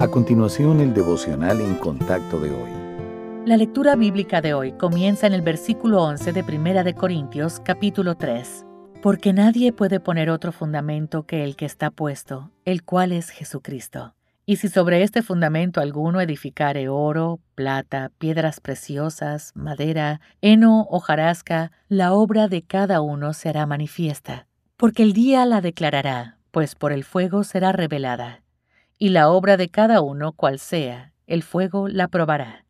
A 0.00 0.08
continuación, 0.08 0.80
el 0.80 0.94
devocional 0.94 1.60
en 1.60 1.74
contacto 1.74 2.40
de 2.40 2.50
hoy. 2.50 2.70
La 3.44 3.58
lectura 3.58 3.96
bíblica 3.96 4.40
de 4.40 4.54
hoy 4.54 4.72
comienza 4.72 5.26
en 5.26 5.34
el 5.34 5.42
versículo 5.42 6.02
11 6.02 6.32
de 6.32 6.42
Primera 6.42 6.82
de 6.84 6.94
Corintios, 6.94 7.60
capítulo 7.60 8.14
3. 8.14 8.64
Porque 9.02 9.34
nadie 9.34 9.74
puede 9.74 10.00
poner 10.00 10.30
otro 10.30 10.52
fundamento 10.52 11.26
que 11.26 11.44
el 11.44 11.54
que 11.54 11.66
está 11.66 11.90
puesto, 11.90 12.50
el 12.64 12.82
cual 12.82 13.12
es 13.12 13.28
Jesucristo. 13.28 14.14
Y 14.46 14.56
si 14.56 14.70
sobre 14.70 15.02
este 15.02 15.20
fundamento 15.20 15.82
alguno 15.82 16.22
edificare 16.22 16.88
oro, 16.88 17.38
plata, 17.54 18.10
piedras 18.16 18.60
preciosas, 18.60 19.52
madera, 19.54 20.22
heno 20.40 20.86
o 20.88 21.00
jarasca, 21.00 21.72
la 21.90 22.14
obra 22.14 22.48
de 22.48 22.62
cada 22.62 23.02
uno 23.02 23.34
será 23.34 23.66
manifiesta, 23.66 24.46
porque 24.78 25.02
el 25.02 25.12
día 25.12 25.44
la 25.44 25.60
declarará, 25.60 26.38
pues 26.52 26.74
por 26.74 26.90
el 26.90 27.04
fuego 27.04 27.44
será 27.44 27.72
revelada 27.72 28.40
y 29.02 29.08
la 29.08 29.30
obra 29.30 29.56
de 29.56 29.70
cada 29.70 30.02
uno 30.02 30.32
cual 30.32 30.58
sea, 30.58 31.14
el 31.26 31.42
fuego 31.42 31.88
la 31.88 32.08
probará. 32.08 32.66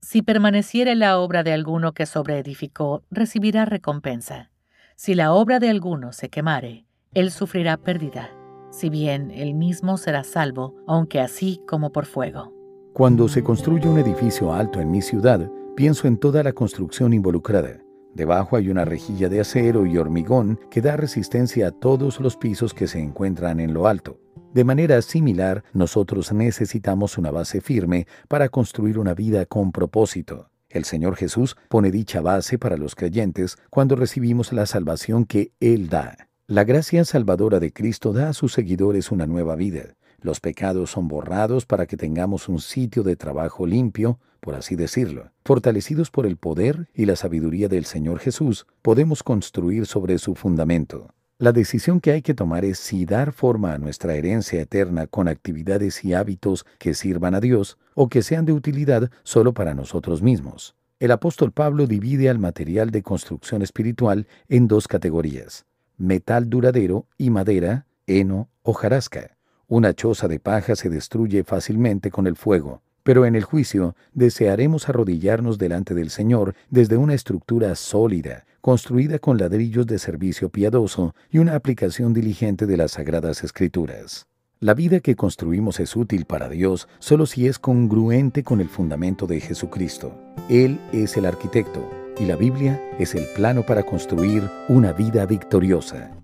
Si 0.00 0.22
permaneciere 0.22 0.94
la 0.94 1.18
obra 1.18 1.42
de 1.42 1.52
alguno 1.52 1.92
que 1.92 2.06
sobreedificó, 2.06 3.02
recibirá 3.10 3.66
recompensa. 3.66 4.50
Si 4.96 5.14
la 5.14 5.34
obra 5.34 5.58
de 5.58 5.68
alguno 5.68 6.14
se 6.14 6.30
quemare, 6.30 6.86
él 7.12 7.30
sufrirá 7.30 7.76
pérdida, 7.76 8.30
si 8.70 8.88
bien 8.88 9.30
él 9.30 9.52
mismo 9.52 9.98
será 9.98 10.24
salvo, 10.24 10.74
aunque 10.86 11.20
así 11.20 11.60
como 11.68 11.92
por 11.92 12.06
fuego. 12.06 12.50
Cuando 12.94 13.28
se 13.28 13.42
construye 13.44 13.86
un 13.86 13.98
edificio 13.98 14.54
alto 14.54 14.80
en 14.80 14.90
mi 14.90 15.02
ciudad, 15.02 15.50
pienso 15.76 16.08
en 16.08 16.16
toda 16.16 16.42
la 16.42 16.54
construcción 16.54 17.12
involucrada. 17.12 17.78
Debajo 18.14 18.56
hay 18.56 18.70
una 18.70 18.86
rejilla 18.86 19.28
de 19.28 19.40
acero 19.40 19.84
y 19.84 19.98
hormigón 19.98 20.58
que 20.70 20.80
da 20.80 20.96
resistencia 20.96 21.68
a 21.68 21.72
todos 21.72 22.20
los 22.20 22.38
pisos 22.38 22.72
que 22.72 22.86
se 22.86 23.00
encuentran 23.00 23.60
en 23.60 23.74
lo 23.74 23.86
alto. 23.86 24.18
De 24.54 24.64
manera 24.64 25.00
similar, 25.02 25.62
nosotros 25.74 26.32
necesitamos 26.32 27.18
una 27.18 27.30
base 27.30 27.60
firme 27.60 28.06
para 28.28 28.48
construir 28.48 28.98
una 28.98 29.14
vida 29.14 29.44
con 29.44 29.72
propósito. 29.72 30.50
El 30.70 30.84
Señor 30.84 31.16
Jesús 31.16 31.56
pone 31.68 31.90
dicha 31.90 32.20
base 32.20 32.58
para 32.58 32.76
los 32.76 32.94
creyentes 32.94 33.56
cuando 33.70 33.94
recibimos 33.94 34.52
la 34.52 34.66
salvación 34.66 35.24
que 35.24 35.52
Él 35.60 35.88
da. 35.88 36.28
La 36.46 36.64
gracia 36.64 37.04
salvadora 37.04 37.60
de 37.60 37.72
Cristo 37.72 38.12
da 38.12 38.30
a 38.30 38.32
sus 38.32 38.52
seguidores 38.54 39.12
una 39.12 39.26
nueva 39.26 39.54
vida. 39.54 39.96
Los 40.20 40.40
pecados 40.40 40.90
son 40.90 41.08
borrados 41.08 41.66
para 41.66 41.86
que 41.86 41.96
tengamos 41.96 42.48
un 42.48 42.60
sitio 42.60 43.02
de 43.02 43.16
trabajo 43.16 43.66
limpio, 43.66 44.18
por 44.40 44.54
así 44.54 44.76
decirlo. 44.76 45.30
Fortalecidos 45.44 46.10
por 46.10 46.26
el 46.26 46.36
poder 46.36 46.88
y 46.94 47.04
la 47.04 47.16
sabiduría 47.16 47.68
del 47.68 47.84
Señor 47.84 48.18
Jesús, 48.18 48.66
podemos 48.82 49.22
construir 49.22 49.86
sobre 49.86 50.18
su 50.18 50.34
fundamento. 50.34 51.14
La 51.40 51.52
decisión 51.52 52.00
que 52.00 52.10
hay 52.10 52.20
que 52.20 52.34
tomar 52.34 52.64
es 52.64 52.80
si 52.80 53.04
dar 53.04 53.30
forma 53.30 53.72
a 53.72 53.78
nuestra 53.78 54.16
herencia 54.16 54.60
eterna 54.60 55.06
con 55.06 55.28
actividades 55.28 56.04
y 56.04 56.12
hábitos 56.12 56.66
que 56.80 56.94
sirvan 56.94 57.36
a 57.36 57.40
Dios 57.40 57.78
o 57.94 58.08
que 58.08 58.22
sean 58.22 58.44
de 58.44 58.52
utilidad 58.52 59.08
solo 59.22 59.54
para 59.54 59.72
nosotros 59.72 60.20
mismos. 60.20 60.74
El 60.98 61.12
apóstol 61.12 61.52
Pablo 61.52 61.86
divide 61.86 62.28
al 62.28 62.40
material 62.40 62.90
de 62.90 63.04
construcción 63.04 63.62
espiritual 63.62 64.26
en 64.48 64.66
dos 64.66 64.88
categorías, 64.88 65.64
metal 65.96 66.50
duradero 66.50 67.06
y 67.16 67.30
madera, 67.30 67.86
heno 68.08 68.48
o 68.64 68.72
jarasca. 68.72 69.36
Una 69.68 69.94
choza 69.94 70.26
de 70.26 70.40
paja 70.40 70.74
se 70.74 70.90
destruye 70.90 71.44
fácilmente 71.44 72.10
con 72.10 72.26
el 72.26 72.34
fuego, 72.34 72.82
pero 73.08 73.24
en 73.24 73.36
el 73.36 73.42
juicio 73.42 73.96
desearemos 74.12 74.90
arrodillarnos 74.90 75.56
delante 75.56 75.94
del 75.94 76.10
Señor 76.10 76.54
desde 76.68 76.98
una 76.98 77.14
estructura 77.14 77.74
sólida, 77.74 78.44
construida 78.60 79.18
con 79.18 79.38
ladrillos 79.38 79.86
de 79.86 79.98
servicio 79.98 80.50
piadoso 80.50 81.14
y 81.30 81.38
una 81.38 81.54
aplicación 81.54 82.12
diligente 82.12 82.66
de 82.66 82.76
las 82.76 82.90
Sagradas 82.90 83.44
Escrituras. 83.44 84.26
La 84.60 84.74
vida 84.74 85.00
que 85.00 85.16
construimos 85.16 85.80
es 85.80 85.96
útil 85.96 86.26
para 86.26 86.50
Dios 86.50 86.86
solo 86.98 87.24
si 87.24 87.46
es 87.46 87.58
congruente 87.58 88.44
con 88.44 88.60
el 88.60 88.68
fundamento 88.68 89.26
de 89.26 89.40
Jesucristo. 89.40 90.12
Él 90.50 90.78
es 90.92 91.16
el 91.16 91.24
arquitecto 91.24 91.88
y 92.20 92.26
la 92.26 92.36
Biblia 92.36 92.78
es 92.98 93.14
el 93.14 93.24
plano 93.34 93.64
para 93.64 93.84
construir 93.84 94.42
una 94.68 94.92
vida 94.92 95.24
victoriosa. 95.24 96.17